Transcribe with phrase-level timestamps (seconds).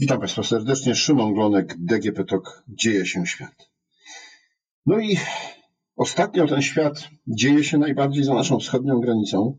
[0.00, 0.94] Witam Państwa serdecznie.
[0.94, 2.62] Szymon Glonek, DGP TOK.
[2.68, 3.70] Dzieje się świat.
[4.86, 5.16] No i
[5.96, 9.56] ostatnio ten świat dzieje się najbardziej za naszą wschodnią granicą,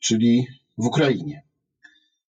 [0.00, 0.46] czyli
[0.78, 1.42] w Ukrainie.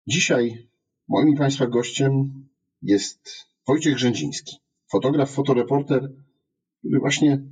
[0.07, 0.69] Dzisiaj
[1.09, 2.45] moim Państwa gościem
[2.83, 4.57] jest Wojciech Rzędziński,
[4.91, 6.13] fotograf, fotoreporter,
[6.79, 7.43] który właśnie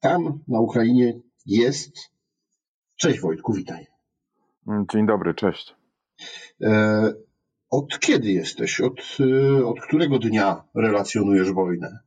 [0.00, 1.92] tam na Ukrainie jest.
[2.96, 3.86] Cześć Wojtku, witaj.
[4.92, 5.74] Dzień dobry, cześć.
[6.62, 7.12] E,
[7.70, 8.80] od kiedy jesteś?
[8.80, 11.98] Od, y, od którego dnia relacjonujesz wojnę?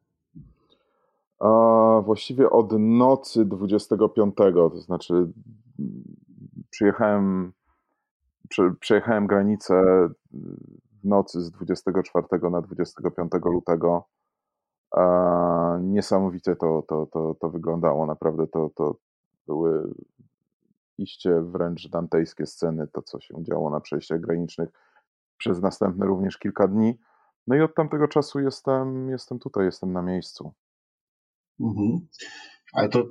[1.40, 5.32] A właściwie od nocy 25, to znaczy
[6.70, 7.54] przyjechałem,
[8.80, 10.10] przejechałem granicę
[11.02, 14.08] w nocy z 24 na 25 lutego.
[15.82, 18.06] Niesamowicie to, to, to, to wyglądało.
[18.06, 18.96] Naprawdę to, to
[19.48, 19.94] były
[20.98, 24.70] iście wręcz dantejskie sceny, to co się działo na przejściach granicznych
[25.38, 26.98] przez następne również kilka dni.
[27.48, 30.54] No i od tamtego czasu jestem, jestem tutaj, jestem na miejscu.
[31.60, 32.08] Mhm.
[32.74, 33.06] Ale to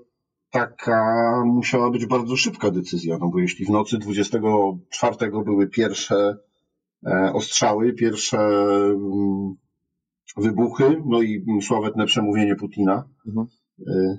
[0.50, 6.37] taka musiała być bardzo szybka decyzja, no bo jeśli w nocy 24 były pierwsze
[7.06, 9.55] e, ostrzały, pierwsze mm,
[10.37, 13.47] wybuchy, no i sławetne przemówienie Putina, mhm.
[13.89, 14.19] E,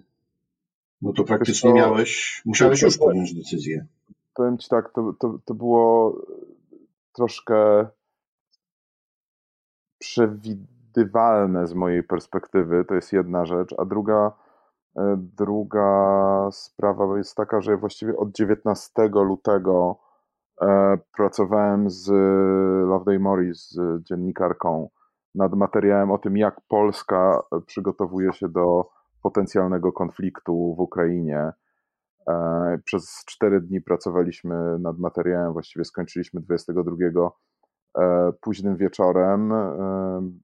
[1.01, 3.85] no to praktycznie to, miałeś, musiałeś już podjąć decyzję.
[4.35, 6.15] Powiem Ci tak, to, to, to było
[7.13, 7.87] troszkę
[9.99, 14.31] przewidywalne z mojej perspektywy, to jest jedna rzecz, a druga,
[14.97, 19.99] e, druga sprawa jest taka, że właściwie od 19 lutego
[20.61, 22.09] e, pracowałem z
[22.87, 24.89] Loveday Morris, z dziennikarką,
[25.35, 28.89] nad materiałem o tym, jak Polska przygotowuje się do
[29.21, 31.51] potencjalnego konfliktu w Ukrainie.
[32.29, 36.95] E, przez cztery dni pracowaliśmy nad materiałem, właściwie skończyliśmy 22
[37.97, 39.75] E, późnym wieczorem e,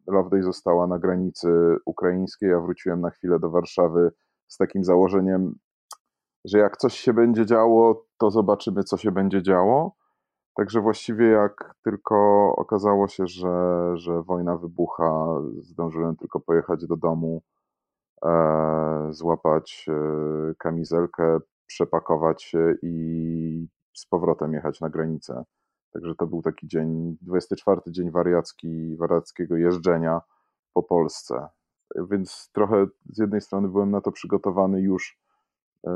[0.07, 4.11] Loveday została na granicy ukraińskiej, ja wróciłem na chwilę do Warszawy
[4.47, 5.55] z takim założeniem,
[6.45, 9.95] że jak coś się będzie działo, to zobaczymy, co się będzie działo.
[10.55, 12.15] Także właściwie jak tylko
[12.57, 15.25] okazało się, że, że wojna wybucha,
[15.61, 17.41] zdążyłem tylko pojechać do domu,
[18.25, 21.37] e, złapać e, kamizelkę,
[21.69, 25.43] przepakować się i z powrotem jechać na granicę.
[25.93, 30.21] Także to był taki dzień, 24 dzień wariacki, wariackiego jeżdżenia
[30.73, 31.47] po Polsce.
[32.11, 35.19] Więc trochę z jednej strony byłem na to przygotowany już
[35.87, 35.91] e,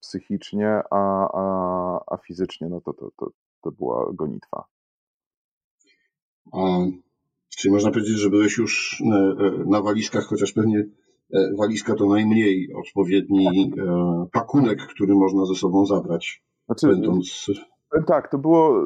[0.00, 3.30] psychicznie, a, a, a fizycznie no to, to, to,
[3.62, 4.64] to była gonitwa.
[6.52, 6.58] A,
[7.48, 10.84] czyli można powiedzieć, że byłeś już na, e, e, na walizkach, chociaż pewnie
[11.58, 13.72] walizka to najmniej odpowiedni
[14.32, 17.46] pakunek, który można ze sobą zabrać, znaczy, będąc
[18.06, 18.84] tak, to było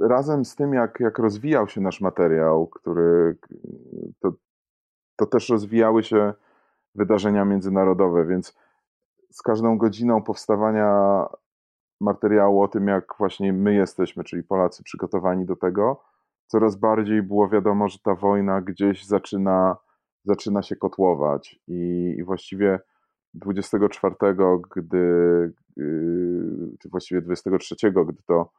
[0.00, 3.36] razem z tym, jak, jak rozwijał się nasz materiał, który
[4.20, 4.32] to,
[5.16, 6.34] to też rozwijały się
[6.94, 8.56] wydarzenia międzynarodowe, więc
[9.30, 11.22] z każdą godziną powstawania
[12.00, 16.04] materiału o tym, jak właśnie my jesteśmy, czyli Polacy, przygotowani do tego,
[16.46, 19.76] coraz bardziej było wiadomo, że ta wojna gdzieś zaczyna,
[20.24, 22.80] zaczyna się kotłować i, i właściwie
[23.34, 24.14] 24,
[24.76, 24.98] gdy,
[25.78, 28.52] y, czy właściwie 23, gdy to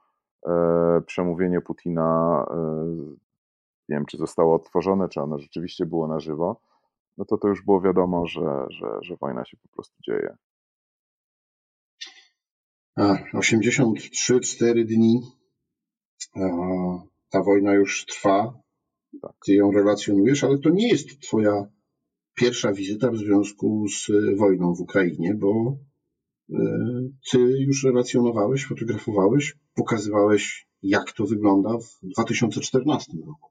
[0.47, 2.55] e, przemówienie Putina, e,
[3.89, 6.61] nie wiem, czy zostało odtworzone, czy ono rzeczywiście było na żywo,
[7.17, 10.37] no to to już było wiadomo, że, że, że wojna się po prostu dzieje.
[13.33, 15.21] 83-4 dni.
[17.29, 18.53] Ta wojna już trwa.
[19.21, 19.31] Tak.
[19.45, 21.67] Ty ją relacjonujesz, ale to nie jest twoja
[22.37, 25.77] pierwsza wizyta w związku z e, wojną w Ukrainie, bo
[26.53, 26.57] e,
[27.31, 33.49] ty już relacjonowałeś, fotografowałeś, pokazywałeś, jak to wygląda w 2014 roku.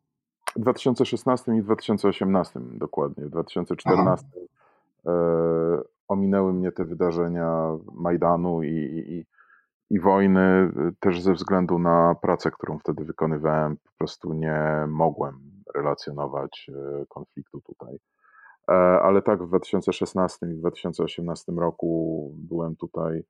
[0.56, 3.24] W 2016 i 2018 dokładnie.
[3.24, 4.26] W 2014
[5.06, 5.12] e,
[6.08, 9.26] ominęły mnie te wydarzenia Majdanu i, i,
[9.90, 13.76] i wojny, też ze względu na pracę, którą wtedy wykonywałem.
[13.76, 15.40] Po prostu nie mogłem
[15.74, 16.70] relacjonować
[17.08, 17.98] konfliktu tutaj.
[18.70, 18.72] E,
[19.02, 23.24] ale tak w 2016 i 2018 roku byłem tutaj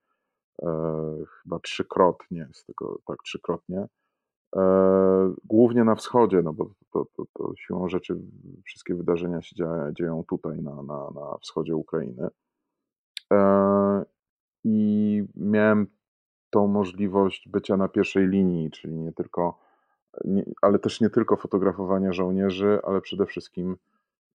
[0.63, 0.69] e,
[1.43, 3.87] chyba trzykrotnie, z tego tak trzykrotnie.
[4.57, 8.21] E, głównie na wschodzie, no bo to, to, to siłą rzeczy
[8.65, 12.29] wszystkie wydarzenia się dzieją, dzieją tutaj, na, na, na wschodzie Ukrainy.
[14.65, 15.87] I miałem
[16.51, 19.59] tą możliwość bycia na pierwszej linii, czyli nie tylko,
[20.25, 23.77] nie, ale też nie tylko fotografowania żołnierzy, ale przede wszystkim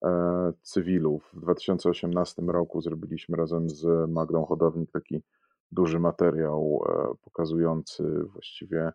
[0.06, 1.30] E, cywilów.
[1.34, 5.22] W 2018 roku zrobiliśmy razem z Magdą Hodownik taki
[5.72, 8.92] duży materiał e, pokazujący właściwie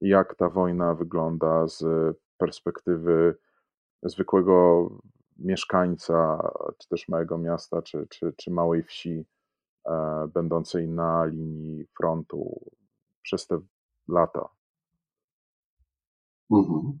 [0.00, 1.84] jak ta wojna wygląda z
[2.38, 3.36] perspektywy
[4.02, 4.88] zwykłego
[5.38, 9.24] mieszkańca, czy też małego miasta, czy, czy, czy małej wsi,
[10.34, 12.60] będącej na linii frontu
[13.22, 13.60] przez te
[14.08, 14.48] lata.
[16.50, 16.98] Mhm.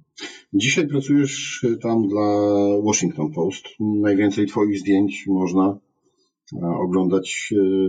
[0.52, 2.46] Dzisiaj pracujesz tam dla
[2.84, 3.64] Washington Post.
[3.80, 5.78] Najwięcej Twoich zdjęć można
[6.62, 7.88] e, oglądać e,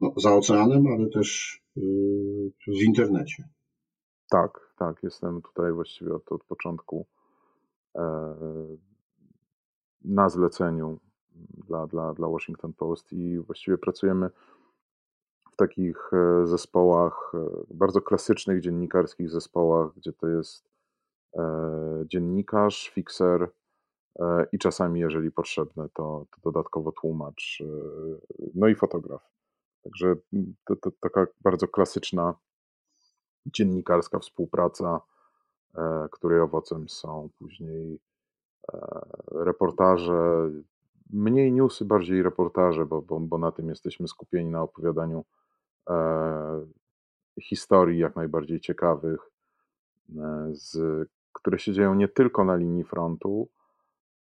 [0.00, 1.60] no, za oceanem, ale też
[2.66, 3.48] w internecie.
[4.30, 5.02] Tak, tak.
[5.02, 7.06] Jestem tutaj właściwie od, od początku
[10.04, 11.00] na zleceniu
[11.68, 14.30] dla, dla, dla Washington Post i właściwie pracujemy
[15.52, 20.70] w takich e, zespołach, e, bardzo klasycznych dziennikarskich zespołach, gdzie to jest
[21.36, 21.42] e,
[22.06, 23.50] dziennikarz, fixer
[24.52, 27.62] i czasami, jeżeli potrzebne, to, to dodatkowo tłumacz,
[28.54, 29.30] no i fotograf.
[29.82, 30.16] Także
[30.64, 32.34] to, to taka bardzo klasyczna
[33.46, 35.00] dziennikarska współpraca,
[36.10, 38.00] której owocem są później
[39.32, 40.50] reportaże,
[41.12, 45.24] mniej newsy, bardziej reportaże, bo, bo, bo na tym jesteśmy skupieni na opowiadaniu
[45.90, 46.66] e,
[47.40, 49.30] historii jak najbardziej ciekawych,
[50.16, 50.78] e, z,
[51.32, 53.48] które się dzieją nie tylko na linii frontu,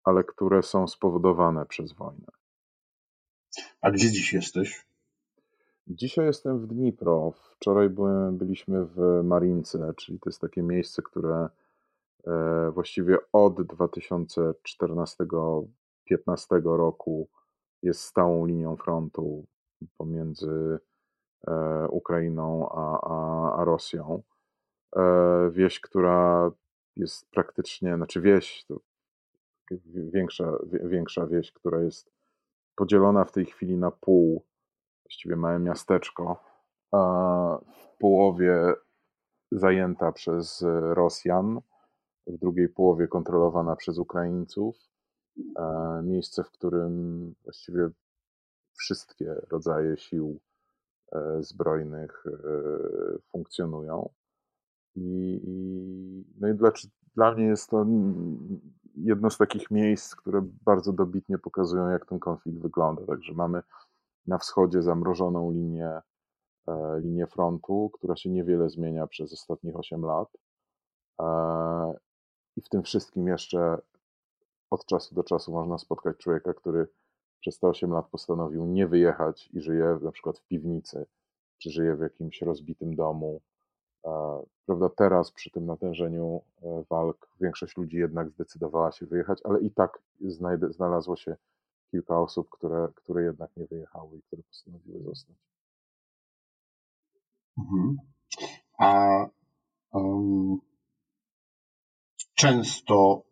[0.03, 2.27] ale które są spowodowane przez wojnę.
[3.81, 4.85] A gdzie dziś jesteś?
[5.87, 7.33] Dzisiaj jestem w Dnipro.
[7.55, 11.49] Wczoraj byłem, byliśmy w Marince, czyli to jest takie miejsce, które
[12.27, 13.61] E, właściwie od
[16.11, 17.29] 2014-15 roku
[17.83, 19.47] jest stałą linią frontu
[19.97, 20.79] pomiędzy
[21.47, 24.23] e, Ukrainą a, a, a Rosją.
[24.95, 25.01] E,
[25.51, 26.51] wieś, która
[26.95, 28.79] jest praktycznie, znaczy wieś, to
[29.95, 32.11] większa, większa wieś, która jest
[32.75, 34.45] podzielona w tej chwili na pół,
[35.05, 36.43] właściwie małe miasteczko,
[37.73, 38.73] w połowie
[39.51, 41.61] zajęta przez Rosjan,
[42.27, 44.75] w drugiej połowie kontrolowana przez Ukraińców.
[45.55, 47.89] E, miejsce, w którym właściwie
[48.73, 50.39] wszystkie rodzaje sił
[51.11, 52.31] e, zbrojnych e,
[53.31, 54.09] funkcjonują.
[54.95, 55.41] I,
[56.39, 56.71] no i dla,
[57.15, 57.85] dla mnie jest to
[58.95, 63.05] jedno z takich miejsc, które bardzo dobitnie pokazują, jak ten konflikt wygląda.
[63.05, 63.61] Także mamy
[64.27, 66.01] na wschodzie zamrożoną linię,
[66.97, 70.27] linię frontu, która się niewiele zmienia przez ostatnich 8 lat
[72.55, 73.77] i w tym wszystkim jeszcze
[74.69, 76.87] od czasu do czasu można spotkać człowieka, który
[77.39, 81.05] przez te 8 lat postanowił nie wyjechać i żyje na przykład w piwnicy,
[81.57, 83.41] czy żyje w jakimś rozbitym domu.
[84.65, 89.71] Prawda, teraz przy tym natężeniu e, walk większość ludzi jednak zdecydowała się wyjechać, ale i
[89.71, 90.01] tak
[90.69, 91.35] znalazło się
[91.91, 95.35] kilka osób, które, które jednak nie wyjechały i które postanowiły zostać.
[97.57, 97.97] Mhm.
[98.79, 99.09] A
[99.91, 100.59] um,
[102.35, 103.23] często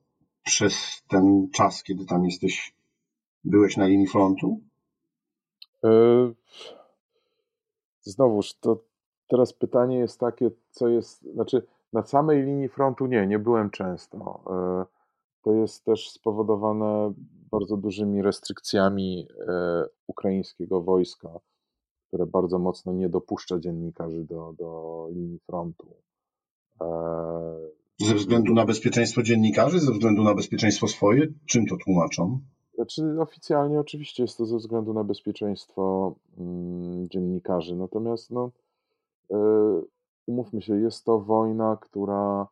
[0.47, 2.75] przez ten czas, kiedy tam jesteś,
[3.44, 4.59] byłeś na linii frontu?
[5.83, 5.89] E,
[8.01, 8.83] znowuż, to
[9.27, 14.44] teraz pytanie jest takie, co jest, znaczy na samej linii frontu nie, nie byłem często.
[14.49, 14.85] E,
[15.44, 17.13] to jest też spowodowane
[17.51, 21.29] bardzo dużymi restrykcjami e, ukraińskiego wojska,
[22.07, 25.88] które bardzo mocno nie dopuszcza dziennikarzy do, do linii frontu.
[28.00, 31.27] Ze względu na bezpieczeństwo dziennikarzy, ze względu na bezpieczeństwo swoje?
[31.46, 32.39] Czym to tłumaczą?
[32.75, 38.51] Znaczy, oficjalnie oczywiście jest to ze względu na bezpieczeństwo mm, dziennikarzy, natomiast no,
[39.30, 39.38] yy,
[40.27, 42.48] umówmy się, jest to wojna, która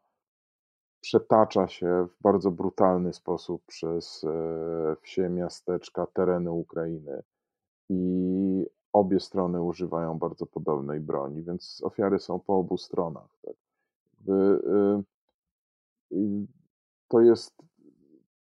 [1.01, 7.23] przetacza się w bardzo brutalny sposób przez yy, wsie, miasteczka, tereny Ukrainy
[7.89, 13.37] i obie strony używają bardzo podobnej broni, więc ofiary są po obu stronach.
[13.41, 13.55] Tak?
[14.13, 15.03] Jakby, yy,
[17.07, 17.61] to jest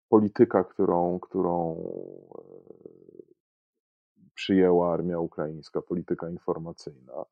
[0.08, 2.44] polityka, którą, którą e,
[4.34, 7.24] przyjęła armia ukraińska, polityka informacyjna.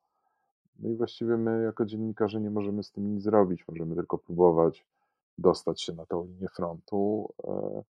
[0.79, 3.67] No i właściwie my, jako dziennikarze, nie możemy z tym nic zrobić.
[3.67, 4.85] Możemy tylko próbować
[5.37, 7.83] dostać się na tą linię frontu, e,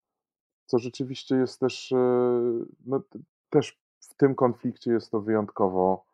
[0.66, 1.96] co rzeczywiście jest też, e,
[2.86, 3.02] no,
[3.50, 6.04] też w tym konflikcie jest to wyjątkowo,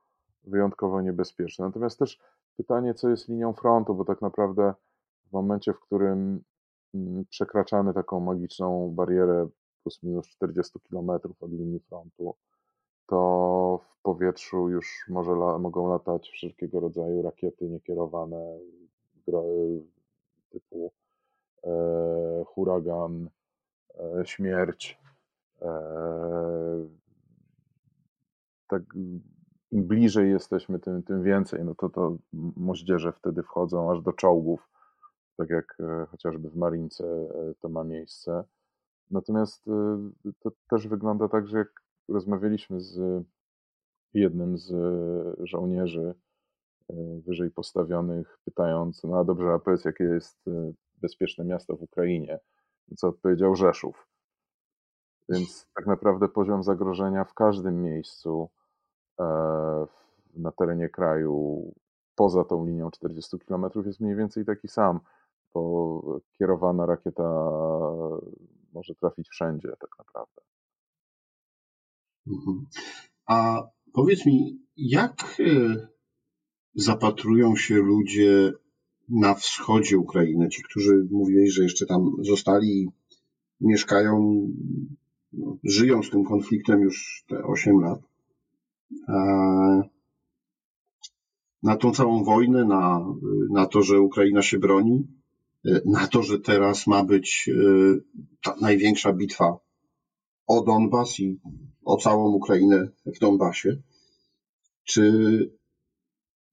[0.44, 1.64] wyjątkowo niebezpieczne.
[1.64, 2.20] Natomiast też
[2.56, 4.75] pytanie, co jest linią frontu, bo tak naprawdę
[5.30, 6.42] w momencie, w którym
[6.94, 9.49] mm, przekraczamy taką magiczną barierę
[9.82, 11.10] plus minus 40 km
[11.40, 12.34] od linii frontu,
[13.06, 18.58] to w powietrzu już może mogą latać wszelkiego rodzaju rakiety niekierowane
[20.50, 20.92] typu
[21.64, 23.28] e, huragan,
[23.99, 24.99] e, śmierć.
[25.62, 25.70] E,
[28.68, 28.82] tak,
[29.72, 31.64] im bliżej jesteśmy, tym, tym więcej.
[31.64, 32.16] No to, to
[32.56, 34.68] moździerze wtedy wchodzą aż do czołgów,
[35.40, 38.44] tak jak e, chociażby w Marince e, to ma miejsce.
[39.11, 39.64] Natomiast
[40.40, 43.25] to też wygląda tak, że jak rozmawialiśmy z
[44.14, 44.73] jednym z
[45.49, 46.14] żołnierzy
[47.26, 50.44] wyżej postawionych, pytając, no a dobrze, a powiedz, jakie jest
[51.00, 52.38] bezpieczne miasto w Ukrainie,
[52.97, 54.06] co odpowiedział Rzeszów.
[55.28, 58.50] Więc tak naprawdę poziom zagrożenia w każdym miejscu
[59.20, 59.25] e,
[60.37, 61.73] na terenie kraju
[62.14, 65.00] poza tą linią 40 km jest mniej więcej taki sam,
[65.54, 67.50] bo kierowana rakieta
[68.73, 70.42] może trafić wszędzie tak naprawdę.
[72.26, 72.66] Mhm.
[73.26, 75.88] A powiedz mi, jak e,
[76.75, 78.52] zapatrują się ludzie
[79.09, 82.88] na wschodzie Ukrainy, ci, którzy mówili, że jeszcze tam zostali,
[83.61, 84.47] mieszkają
[85.33, 88.00] no, żyją z tym konfliktem już te 8 lat,
[91.62, 93.07] na tą całą wojnę, na,
[93.50, 95.07] na to, że Ukraina się broni,
[95.85, 97.62] na to, że teraz ma być e,
[98.43, 99.59] ta największa bitwa
[100.47, 101.40] o Donbas i
[101.85, 103.83] o całą Ukrainę w Donbasie.
[104.85, 105.12] Czy,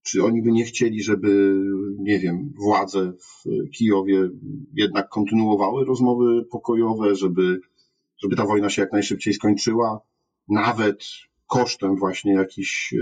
[0.03, 1.61] czy oni by nie chcieli, żeby,
[1.99, 4.29] nie wiem, władze w Kijowie
[4.73, 7.61] jednak kontynuowały rozmowy pokojowe, żeby
[8.23, 10.01] żeby ta wojna się jak najszybciej skończyła,
[10.49, 11.05] nawet
[11.47, 12.93] kosztem właśnie jakichś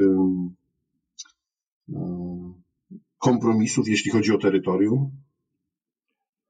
[3.18, 5.25] kompromisów, jeśli chodzi o terytorium?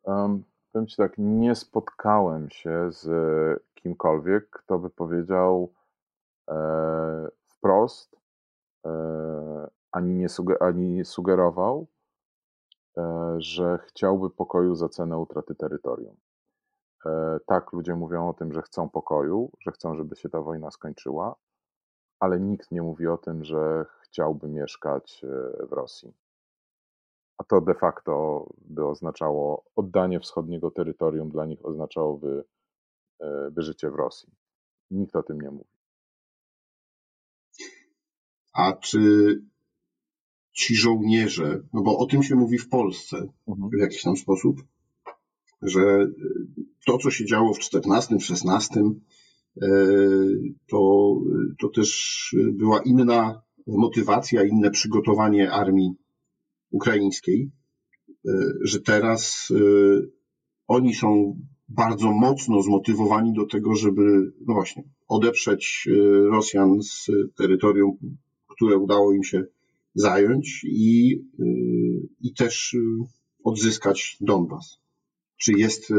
[0.05, 3.07] Um, powiem Ci tak, nie spotkałem się z
[3.75, 5.73] kimkolwiek, kto by powiedział
[6.49, 6.55] e,
[7.47, 8.15] wprost,
[8.85, 8.89] e,
[9.91, 11.87] ani, nie suger ani sugerował,
[12.97, 16.15] e, że chciałby pokoju za cenę utraty terytorium.
[17.05, 20.71] E, tak, ludzie mówią o tym, że chcą pokoju, że chcą, żeby się ta wojna
[20.71, 21.35] skończyła,
[22.19, 25.27] ale nikt nie mówi o tym, że chciałby mieszkać e,
[25.67, 26.24] w Rosji.
[27.37, 32.43] A to de facto by oznaczało oddanie wschodniego terytorium, dla nich oznaczałoby
[33.19, 34.29] e, by życie w Rosji.
[34.91, 35.69] Nikt o tym nie mówi.
[38.53, 38.99] A czy
[40.53, 43.69] ci żołnierze, no bo o tym się mówi w Polsce mhm.
[43.69, 44.63] w jakiś tam sposób,
[45.61, 46.07] że
[46.85, 48.81] to, co się działo w 14, w 16,
[49.61, 49.67] e,
[50.67, 51.13] to,
[51.59, 55.95] to też była inna motywacja, inne przygotowanie armii
[56.75, 57.51] ukraińskiej,
[58.25, 59.57] e, że teraz e,
[60.67, 61.39] oni są
[61.69, 65.89] bardzo mocno zmotywowani do tego, żeby, no właśnie, odeprzeć
[66.31, 67.97] Rosjan z terytorium,
[68.47, 69.45] które udało im się
[69.95, 71.21] zająć i,
[72.21, 72.75] i też
[73.43, 74.79] odzyskać Donbas.
[75.37, 75.95] Czy jest e,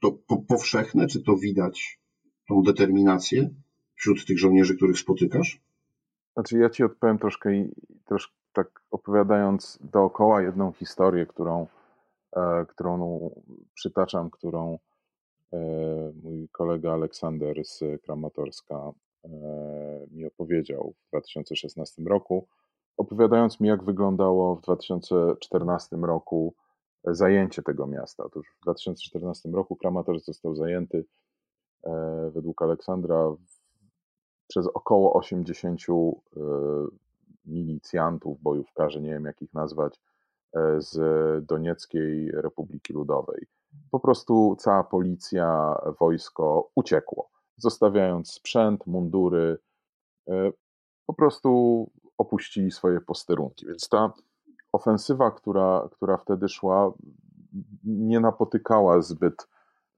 [0.00, 2.00] to powszechne, czy to widać
[2.48, 3.50] tą determinację
[3.94, 5.60] wśród tych żołnierzy, których spotykasz?
[6.32, 7.68] Znaczy, ja ci odpowiem troszkę
[8.06, 11.66] troszkę tak opowiadając dookoła jedną historię, którą,
[12.36, 13.30] e, którą
[13.74, 14.78] przytaczam, którą
[15.52, 15.58] e,
[16.22, 18.92] mój kolega Aleksander z Kramatorska
[20.10, 22.46] mi opowiedział w 2016 roku,
[22.96, 26.54] opowiadając mi, jak wyglądało w 2014 roku
[27.04, 28.24] zajęcie tego miasta.
[28.24, 31.04] Otóż w 2014 roku Kramatorsk został zajęty
[31.84, 33.36] e, według Aleksandra
[34.48, 36.40] przez około 80 e,
[37.50, 40.00] milicjantów, bojówkarzy, nie wiem jak ich nazwać,
[40.52, 40.96] e, z
[41.46, 43.46] Donieckiej Republiki Ludowej.
[43.90, 49.58] Po prostu cała policja, wojsko uciekło, zostawiając sprzęt, mundury,
[51.06, 53.66] po prostu opuścili swoje posterunki.
[53.66, 54.12] Więc ta
[54.72, 56.92] ofensywa, która, która wtedy szła,
[57.84, 59.48] nie napotykała zbyt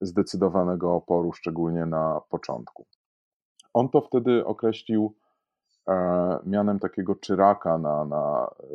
[0.00, 2.86] zdecydowanego oporu, szczególnie na początku.
[3.74, 5.21] On to wtedy określił e,
[6.46, 8.66] mianem takiego czyraka na, na e,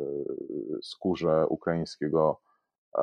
[0.82, 2.40] skórze ukraińskiego
[2.98, 3.02] e,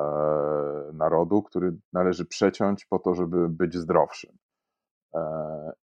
[0.92, 4.38] narodu, który należy przeciąć po to, żeby być zdrowszym.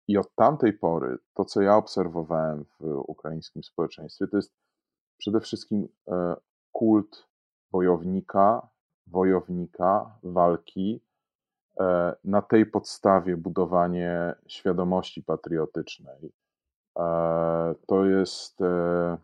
[0.07, 4.53] I od tamtej pory to, co ja obserwowałem w ukraińskim społeczeństwie, to jest
[5.17, 5.87] przede wszystkim
[6.71, 7.27] kult
[7.71, 8.67] wojownika,
[9.07, 11.01] wojownika, walki.
[11.79, 16.31] E, na tej podstawie budowanie świadomości patriotycznej.
[16.99, 19.17] E, to jest e,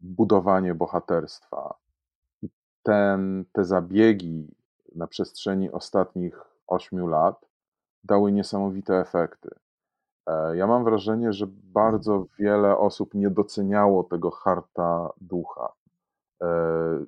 [0.00, 1.74] budowanie bohaterstwa.
[2.82, 4.54] Ten, te zabiegi
[4.94, 7.46] na przestrzeni ostatnich ośmiu lat
[8.04, 9.50] dały niesamowite efekty.
[10.52, 15.72] Ja mam wrażenie, że bardzo wiele osób nie doceniało tego harta ducha.
[16.42, 16.46] E,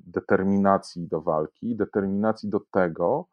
[0.06, 3.26] determinacji do walki, determinacji do tego,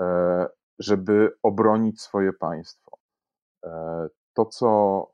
[0.00, 2.98] e, żeby obronić swoje państwo.
[4.32, 5.12] E, to, co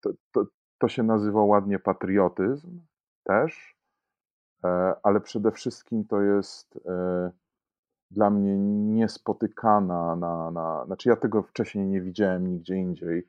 [0.00, 0.46] to, to,
[0.78, 2.80] to się nazywa ładnie patriotyzm
[3.24, 3.76] też,
[4.64, 7.30] e, ale przede wszystkim to jest e,
[8.10, 8.58] dla mnie
[8.94, 13.28] niespotykana na, na znaczy ja tego wcześniej nie widziałem nigdzie indziej.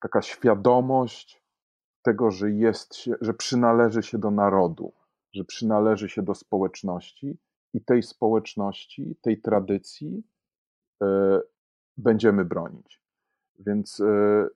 [0.00, 1.42] Taka świadomość
[2.02, 4.92] tego, że jest się, że przynależy się do narodu,
[5.34, 7.38] że przynależy się do społeczności
[7.74, 10.22] i tej społeczności, tej tradycji
[11.96, 13.02] będziemy bronić.
[13.58, 14.46] Więc e,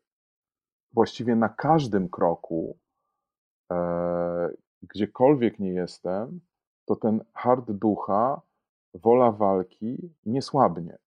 [0.92, 2.78] właściwie na każdym kroku,
[3.72, 4.50] e,
[4.82, 6.40] gdziekolwiek nie jestem,
[6.84, 8.40] to ten hard ducha,
[8.94, 10.98] wola walki nie słabnie.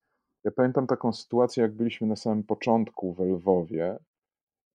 [0.44, 4.00] Ja pamiętam taką sytuację, jak byliśmy na samym początku w Lwowie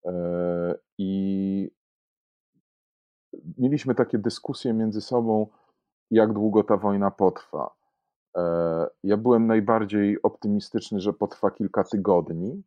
[0.04, 1.70] e, i
[3.58, 5.46] mieliśmy takie dyskusje między sobą,
[6.10, 7.74] jak długo ta wojna potrwa.
[9.04, 12.62] Ja byłem najbardziej optymistyczny, że potrwa kilka tygodni.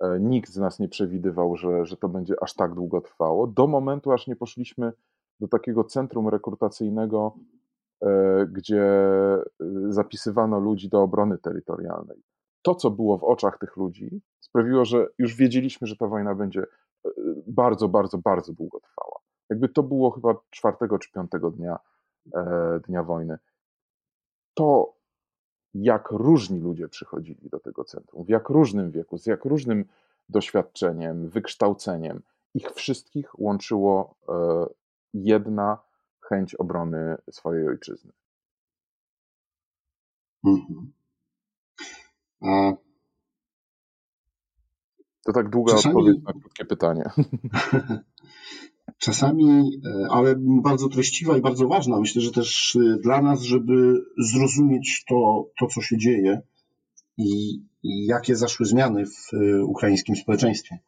[0.00, 3.66] E, nikt z nas nie przewidywał, że, że to będzie aż tak długo trwało, do
[3.66, 4.92] momentu, aż nie poszliśmy
[5.40, 7.34] do takiego centrum rekrutacyjnego,
[8.02, 9.42] e, gdzie e,
[9.88, 12.22] zapisywano ludzi do obrony terytorialnej.
[12.62, 16.64] To, co było w oczach tych ludzi, sprawiło, że już wiedzieliśmy, że ta wojna będzie
[17.46, 19.16] bardzo, bardzo, bardzo długo trwała.
[19.50, 21.78] Jakby to było chyba czwartego czy piątego dnia,
[22.86, 23.38] dnia wojny.
[24.60, 24.94] To
[25.74, 29.84] jak różni ludzie przychodzili do tego centrum, w jak różnym wieku, z jak różnym
[30.28, 32.22] doświadczeniem, wykształceniem.
[32.54, 34.66] Ich wszystkich łączyło e,
[35.14, 35.78] jedna
[36.20, 38.12] chęć obrony swojej ojczyzny.
[40.44, 40.92] Mhm.
[42.42, 42.72] A...
[45.24, 45.94] To tak długa Czasami...
[45.94, 47.04] odpowiedź na krótkie pytanie.
[49.00, 52.00] czasami, e, ale bardzo treściwa i bardzo ważna.
[52.00, 56.42] Myślę, że też e, dla nas, żeby zrozumieć to, to co się dzieje
[57.16, 60.78] i, i jakie zaszły zmiany w e, ukraińskim społeczeństwie.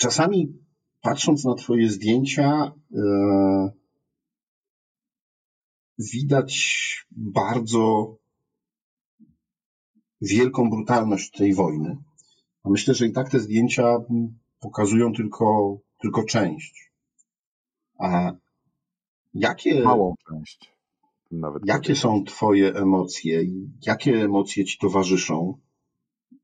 [0.00, 0.52] Czasami
[1.02, 2.72] patrząc na Twoje zdjęcia,
[5.98, 8.16] widać bardzo
[10.20, 11.96] wielką brutalność tej wojny.
[12.64, 13.96] A myślę, że i tak te zdjęcia
[14.60, 16.92] pokazują tylko tylko część.
[17.98, 18.32] A
[19.34, 19.82] jakie.
[19.82, 20.76] Małą część.
[21.30, 23.44] Nawet jakie są Twoje emocje?
[23.86, 25.58] Jakie emocje Ci towarzyszą?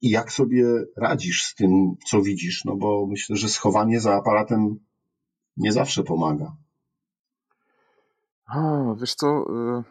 [0.01, 0.65] I jak sobie
[0.97, 2.65] radzisz z tym, co widzisz?
[2.65, 4.79] No bo myślę, że schowanie za aparatem
[5.57, 6.57] nie zawsze pomaga.
[8.47, 9.27] A, wiesz co?
[9.79, 9.85] Y,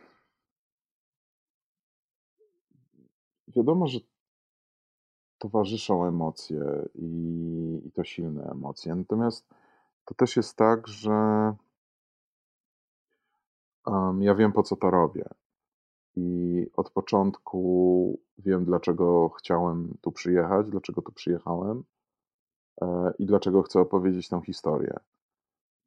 [3.47, 3.99] wiadomo, że
[5.37, 6.59] towarzyszą emocje
[6.95, 7.07] i,
[7.85, 8.95] i to silne emocje.
[8.95, 9.45] Natomiast
[10.11, 11.11] to też jest tak, że
[13.85, 15.25] um, ja wiem po co to robię.
[16.15, 21.83] I od początku wiem, dlaczego chciałem tu przyjechać, dlaczego tu przyjechałem
[22.81, 24.93] e, i dlaczego chcę opowiedzieć tę historię.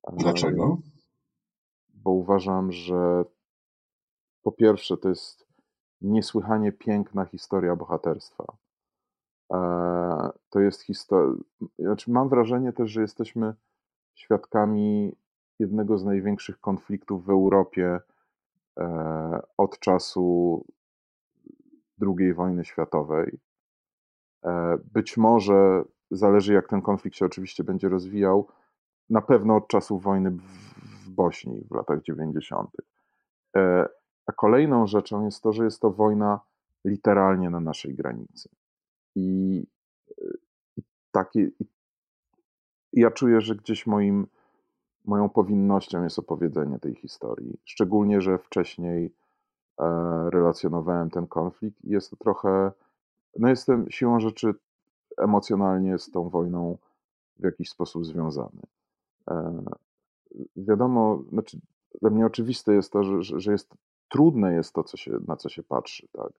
[0.07, 0.79] E, dlaczego?
[1.95, 3.25] Bo uważam, że
[4.43, 5.47] po pierwsze to jest
[6.01, 8.45] niesłychanie piękna historia bohaterstwa.
[9.53, 11.43] E, to jest historia.
[11.79, 13.55] Znaczy, mam wrażenie też, że jesteśmy
[14.15, 15.17] świadkami
[15.59, 18.01] jednego z największych konfliktów w Europie
[18.79, 20.65] e, od czasu
[22.01, 23.39] II wojny światowej.
[24.45, 28.49] E, być może, zależy jak ten konflikt się oczywiście będzie rozwijał,
[29.11, 32.71] na pewno od czasów wojny w Bośni w latach 90.
[34.27, 36.41] A kolejną rzeczą jest to, że jest to wojna
[36.85, 38.49] literalnie na naszej granicy.
[39.15, 39.59] I,
[40.77, 41.67] i, takie, i
[42.95, 44.27] ja czuję, że gdzieś moim,
[45.05, 47.59] moją powinnością jest opowiedzenie tej historii.
[47.65, 49.15] Szczególnie, że wcześniej
[49.81, 49.85] e,
[50.31, 52.73] relacjonowałem ten konflikt i jest to trochę.
[53.39, 54.55] No, jestem siłą rzeczy
[55.19, 56.79] emocjonalnie z tą wojną
[57.37, 58.63] w jakiś sposób związany.
[59.31, 59.63] E,
[60.57, 61.61] wiadomo, znaczy,
[62.01, 63.75] dla mnie oczywiste jest to, że, że jest
[64.09, 66.33] trudne jest to, co się, na co się patrzy, tak.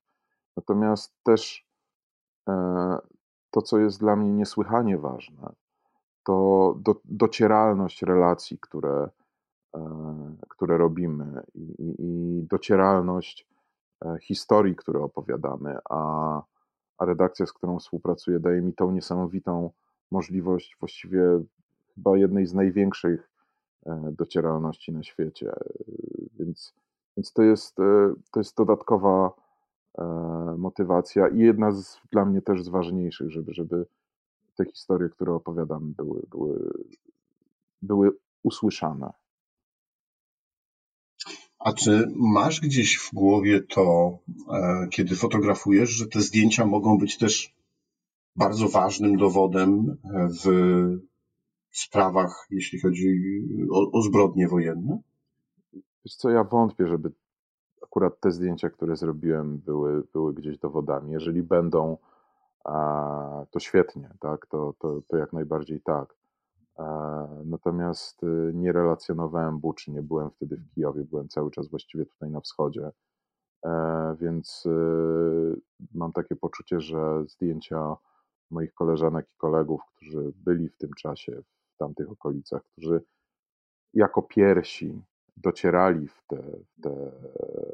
[0.57, 1.67] Natomiast też
[2.49, 2.97] e,
[3.51, 5.53] to, co jest dla mnie niesłychanie ważne,
[6.25, 9.09] to do, docieralność relacji, które,
[9.75, 9.79] e,
[10.49, 13.47] które robimy i, i docieralność
[14.05, 16.41] e, historii, które opowiadamy, a,
[16.97, 19.71] a redakcja, z którą współpracuję, daje mi tą niesamowitą
[20.11, 21.21] możliwość właściwie
[21.95, 23.29] chyba jednej z największych
[23.85, 25.51] e, docieralności na świecie.
[26.39, 26.73] Więc,
[27.17, 27.75] więc to, jest,
[28.31, 29.31] to jest dodatkowa
[30.57, 33.85] motywacja i jedna z, dla mnie też z ważniejszych, żeby, żeby
[34.55, 36.71] te historie, które opowiadam, były, były,
[37.81, 38.11] były
[38.43, 39.13] usłyszane.
[41.59, 44.17] A czy masz gdzieś w głowie to,
[44.51, 47.55] e, kiedy fotografujesz, że te zdjęcia mogą być też
[48.35, 49.97] bardzo ważnym dowodem
[50.43, 50.47] w
[51.71, 53.21] sprawach, jeśli chodzi
[53.71, 55.01] o, o zbrodnie wojenne?
[56.05, 57.11] Wiesz co, ja wątpię, żeby
[57.83, 61.11] akurat te zdjęcia, które zrobiłem, były, były gdzieś dowodami.
[61.11, 61.97] Jeżeli będą,
[63.51, 64.45] to świetnie, tak?
[64.45, 66.15] To, to, to jak najbardziej tak.
[67.45, 72.31] Natomiast y, nie relacjonowałem Buczy, nie byłem wtedy w Kijowie, byłem cały czas właściwie tutaj
[72.31, 72.91] na wschodzie.
[73.65, 75.61] E, więc y,
[75.93, 77.95] mam takie poczucie, że zdjęcia
[78.51, 81.41] moich koleżanek i kolegów, którzy byli w tym czasie
[81.73, 83.03] w tamtych okolicach, którzy
[83.93, 85.01] jako pierwsi
[85.37, 87.11] docierali w te, w te,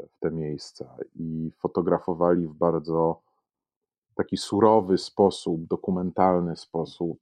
[0.10, 3.22] w te miejsca i fotografowali w bardzo
[4.16, 7.20] taki surowy sposób, dokumentalny sposób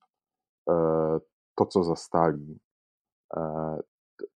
[0.69, 0.73] e,
[1.55, 2.59] to, co zastali,
[3.33, 3.79] e,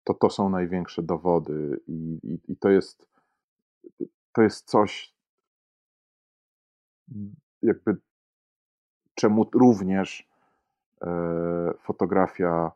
[0.04, 3.10] to, to są największe dowody i, i, i to jest
[4.34, 5.16] to jest coś
[7.62, 7.98] jakby
[9.16, 10.30] czemu również
[11.02, 12.72] e, fotografia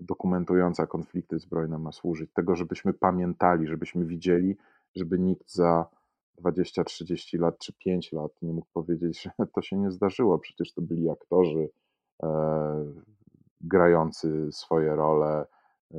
[0.00, 2.30] dokumentująca konflikty zbrojne ma służyć.
[2.32, 4.56] Tego, żebyśmy pamiętali, żebyśmy widzieli,
[4.94, 5.86] żeby nikt za
[6.40, 10.38] 20, 30 lat czy 5 lat nie mógł powiedzieć, że to się nie zdarzyło.
[10.38, 11.70] Przecież to byli aktorzy
[12.22, 12.28] e,
[13.60, 15.46] grający swoje role,
[15.94, 15.98] e,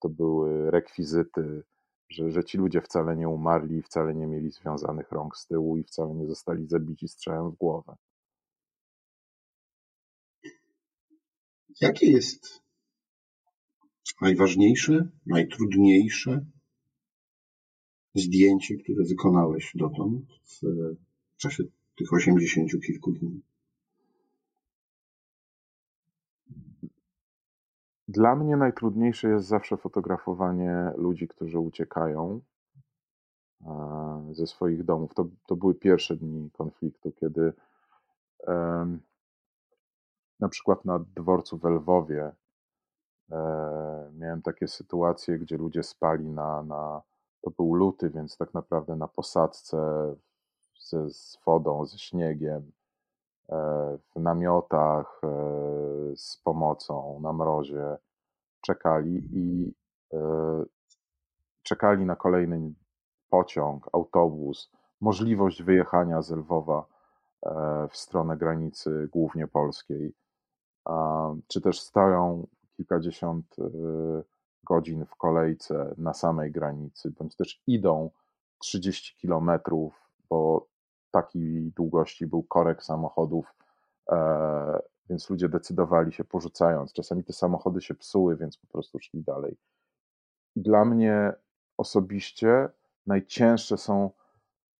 [0.00, 1.62] to były rekwizyty,
[2.08, 5.84] że, że ci ludzie wcale nie umarli, wcale nie mieli związanych rąk z tyłu i
[5.84, 7.96] wcale nie zostali zabici strzałem w głowę.
[11.80, 12.62] Jakie jest
[14.20, 16.44] najważniejsze, najtrudniejsze
[18.14, 20.60] zdjęcie, które wykonałeś dotąd w
[21.36, 21.64] czasie
[21.96, 23.42] tych osiemdziesięciu kilku dni?
[28.08, 32.40] Dla mnie najtrudniejsze jest zawsze fotografowanie ludzi, którzy uciekają
[33.66, 35.14] e, ze swoich domów.
[35.14, 37.52] To, to były pierwsze dni konfliktu, kiedy
[40.40, 42.32] na przykład na dworcu w Lwowie
[43.30, 47.02] e, miałem takie sytuacje, gdzie ludzie spali na, na
[47.44, 49.78] to był luty, więc tak naprawdę na posadzce
[50.80, 52.72] ze, z wodą, ze śniegiem,
[53.48, 55.28] e, w namiotach e,
[56.16, 57.96] z pomocą na mrozie
[58.60, 59.74] czekali i
[60.12, 60.64] e,
[61.62, 62.72] czekali na kolejny
[63.30, 66.86] pociąg, autobus, możliwość wyjechania z Lwowa
[67.90, 70.14] w stronę granicy głównie polskiej,
[71.48, 73.56] czy też stoją kilkadziesiąt
[74.64, 78.10] godzin w kolejce na samej granicy, bądź też idą
[78.58, 80.66] 30 kilometrów, bo
[81.10, 83.54] takiej długości był korek samochodów,
[84.10, 86.92] e, więc ludzie decydowali się porzucając.
[86.92, 89.56] Czasami te samochody się psuły, więc po prostu szli dalej.
[90.56, 91.32] Dla mnie
[91.76, 92.68] osobiście
[93.06, 94.10] najcięższe są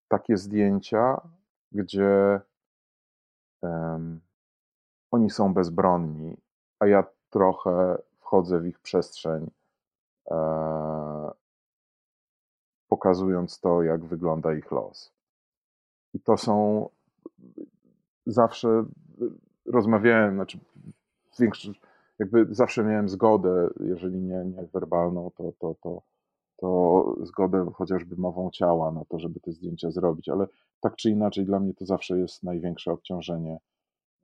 [0.08, 1.20] takie zdjęcia,
[1.72, 2.40] gdzie
[3.62, 4.20] um,
[5.10, 6.36] oni są bezbronni,
[6.78, 9.50] a ja trochę wchodzę w ich przestrzeń
[12.88, 15.12] pokazując to, jak wygląda ich los.
[16.14, 16.88] I to są
[18.26, 18.84] zawsze
[19.66, 20.58] rozmawiałem, znaczy
[21.38, 21.80] większość,
[22.18, 26.02] jakby zawsze miałem zgodę, jeżeli nie, nie werbalną, to, to, to,
[26.56, 30.46] to zgodę chociażby mową ciała na to, żeby te zdjęcia zrobić, ale
[30.80, 33.58] tak czy inaczej dla mnie to zawsze jest największe obciążenie.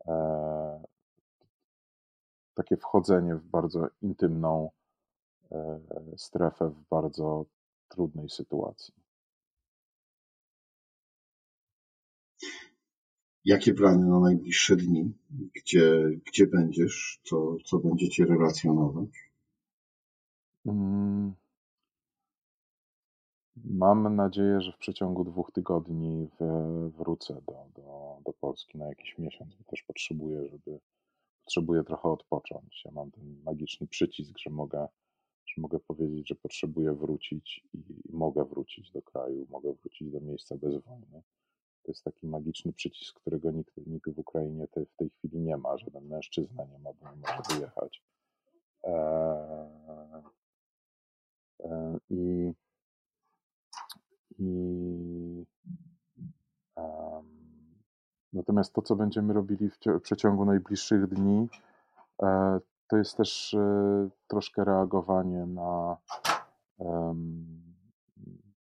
[0.07, 0.83] E,
[2.55, 4.80] takie wchodzenie w bardzo intymną E,
[6.17, 7.47] strefę w bardzo
[7.89, 8.95] trudnej sytuacji.
[13.45, 15.13] Jakie plany na najbliższe dni?
[15.31, 17.21] Gdzie, gdzie będziesz?
[17.25, 19.31] Co, co będziecie relacjonować?
[20.67, 21.35] Mm.
[23.57, 26.29] Mam nadzieję, że w przeciągu dwóch tygodni
[26.99, 30.81] wrócę do, do, do Polski na jakiś miesiąc, bo też potrzebuję, żeby
[31.45, 32.83] potrzebuję trochę odpocząć.
[32.85, 34.89] Ja mam ten magiczny przycisk, że mogę
[35.47, 40.57] że mogę powiedzieć, że potrzebuję wrócić i mogę wrócić do kraju, mogę wrócić do miejsca
[40.57, 41.23] bez wojny.
[41.83, 45.57] To jest taki magiczny przycisk, którego nikt, nikt w Ukrainie te, w tej chwili nie
[45.57, 45.79] ma.
[45.79, 48.03] Żaden mężczyzna nie ma, bo nie może wyjechać.
[48.85, 50.23] Eee,
[52.11, 52.53] I,
[54.39, 55.45] i
[58.33, 61.49] natomiast to, co będziemy robili w, w przeciągu najbliższych dni,
[62.23, 65.97] e, to jest też e, troszkę reagowanie na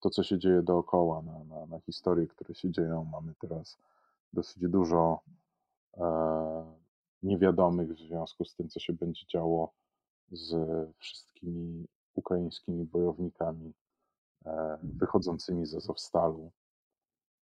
[0.00, 3.04] to, co się dzieje dookoła, na, na, na historie, które się dzieją.
[3.04, 3.78] Mamy teraz
[4.32, 5.20] dosyć dużo
[5.96, 6.74] e,
[7.22, 9.72] niewiadomych w związku z tym, co się będzie działo
[10.30, 10.54] z
[10.98, 13.74] wszystkimi ukraińskimi bojownikami
[14.46, 16.52] e, wychodzącymi z Azowstalu.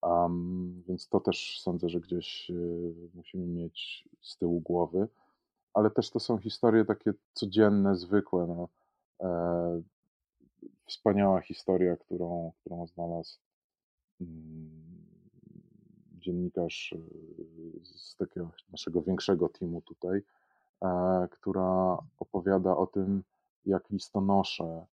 [0.01, 2.51] Um, więc to też sądzę, że gdzieś
[3.13, 5.07] musimy mieć z tyłu głowy,
[5.73, 8.47] ale też to są historie takie codzienne, zwykłe.
[8.47, 8.67] No.
[9.21, 9.81] E,
[10.86, 13.39] wspaniała historia, którą, którą znalazł
[14.21, 14.93] mm,
[16.23, 16.95] dziennikarz
[17.83, 20.21] z takiego naszego większego teamu tutaj,
[20.81, 23.23] e, która opowiada o tym,
[23.65, 24.86] jak listonosze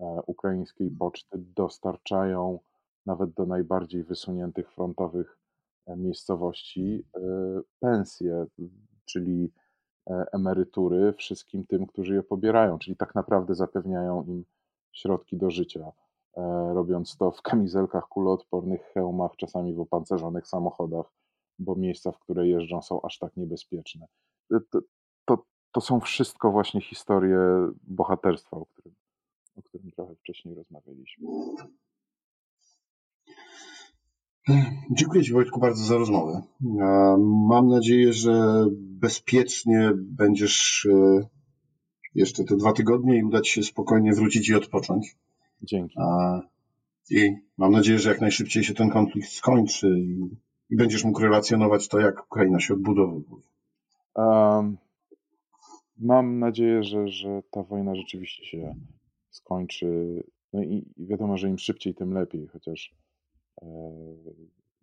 [0.00, 2.58] e, ukraińskiej poczty dostarczają
[3.06, 5.38] nawet do najbardziej wysuniętych frontowych
[5.86, 7.04] e, miejscowości
[7.80, 8.46] pensje,
[9.04, 9.52] czyli
[10.32, 14.44] emerytury wszystkim tym, którzy je pobierają, czyli tak naprawdę zapewniają im
[14.92, 15.92] środki do życia,
[16.74, 21.06] robiąc to w kamizelkach kuloodpornych, hełmach, czasami w opancerzonych samochodach,
[21.58, 24.06] bo miejsca, w które jeżdżą, są aż tak niebezpieczne.
[24.70, 24.80] To,
[25.24, 27.38] to, to są wszystko właśnie historie
[27.82, 28.94] bohaterstwa, o którym,
[29.56, 31.28] o którym trochę wcześniej rozmawialiśmy.
[34.90, 36.42] Dziękuję Ci Wojtku bardzo za rozmowę.
[37.48, 41.26] Mam nadzieję, że bezpiecznie będziesz e,
[42.14, 45.16] jeszcze te dwa tygodnie i uda Ci się spokojnie wrócić i odpocząć.
[45.62, 45.94] Dzięki.
[47.10, 49.98] I mam nadzieję, że jak najszybciej się ten konflikt skończy
[50.70, 53.24] i, będziesz mógł relacjonować to, jak Ukraina się odbudowuje.
[54.14, 54.78] Um,
[55.98, 58.74] mam nadzieję, że, że ta wojna rzeczywiście się
[59.30, 60.22] skończy.
[60.52, 62.94] No i, wiadomo, że im szybciej, tym lepiej, chociaż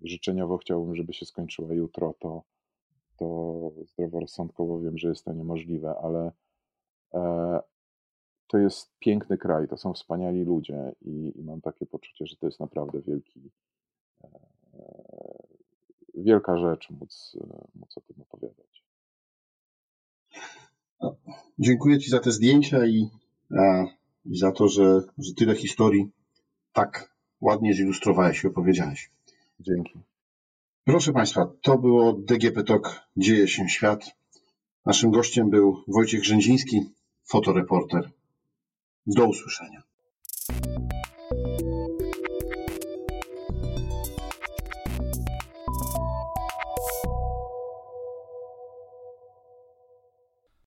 [0.02, 2.44] życzeniowo chciałbym, żeby się skończyła jutro, to,
[3.18, 6.32] to zdroworozsądkowo wiem, że jest to niemożliwe, ale
[7.14, 7.60] e,
[8.48, 12.46] to jest piękny kraj, to są wspaniali ludzie i, i mam takie poczucie, że to
[12.46, 13.52] jest naprawdę wielki,
[14.24, 14.30] e,
[16.16, 17.38] wielka rzecz móc,
[17.76, 18.84] móc o tym opowiadać.
[21.02, 21.16] No,
[21.60, 23.10] dziękuję Ci za te zdjęcia i,
[23.52, 23.88] e,
[24.26, 26.12] i za to, że, że tyle historii
[26.74, 29.10] tak ładnie zilustrowałeś i opowiedziałeś.
[29.60, 29.94] Dzięki.
[30.84, 34.16] Proszę Państwa, to było DGP Talk Dzieje się świat.
[34.86, 36.90] Naszym gościem był Wojciech Rzędziński,
[37.24, 38.10] fotoreporter.
[39.08, 39.84] Do usłyszenia.